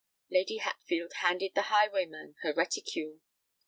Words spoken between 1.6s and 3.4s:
highwayman her reticule.